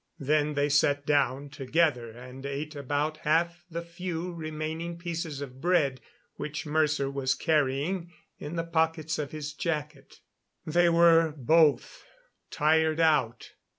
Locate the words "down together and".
1.05-2.43